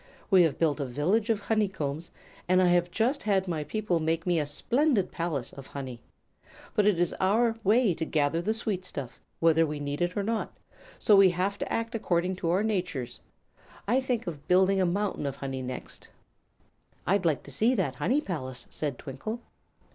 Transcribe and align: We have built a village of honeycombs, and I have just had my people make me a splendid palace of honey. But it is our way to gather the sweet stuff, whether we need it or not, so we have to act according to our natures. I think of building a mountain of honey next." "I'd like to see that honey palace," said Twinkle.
We 0.31 0.41
have 0.41 0.57
built 0.57 0.79
a 0.79 0.85
village 0.87 1.29
of 1.29 1.41
honeycombs, 1.41 2.09
and 2.49 2.59
I 2.59 2.69
have 2.69 2.89
just 2.89 3.21
had 3.21 3.47
my 3.47 3.63
people 3.63 3.99
make 3.99 4.25
me 4.25 4.39
a 4.39 4.47
splendid 4.47 5.11
palace 5.11 5.53
of 5.53 5.67
honey. 5.67 6.01
But 6.73 6.87
it 6.87 6.99
is 6.99 7.13
our 7.19 7.55
way 7.63 7.93
to 7.93 8.03
gather 8.03 8.41
the 8.41 8.55
sweet 8.55 8.83
stuff, 8.83 9.19
whether 9.39 9.63
we 9.63 9.79
need 9.79 10.01
it 10.01 10.17
or 10.17 10.23
not, 10.23 10.57
so 10.97 11.15
we 11.15 11.29
have 11.29 11.59
to 11.59 11.71
act 11.71 11.93
according 11.93 12.37
to 12.37 12.49
our 12.49 12.63
natures. 12.63 13.19
I 13.87 14.01
think 14.01 14.25
of 14.25 14.47
building 14.47 14.81
a 14.81 14.87
mountain 14.87 15.27
of 15.27 15.35
honey 15.35 15.61
next." 15.61 16.07
"I'd 17.05 17.23
like 17.23 17.43
to 17.43 17.51
see 17.51 17.75
that 17.75 17.93
honey 17.97 18.21
palace," 18.21 18.65
said 18.71 18.97
Twinkle. 18.97 19.39